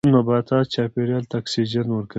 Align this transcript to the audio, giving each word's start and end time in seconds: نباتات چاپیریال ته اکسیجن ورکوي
نباتات 0.13 0.65
چاپیریال 0.73 1.23
ته 1.29 1.35
اکسیجن 1.41 1.87
ورکوي 1.91 2.09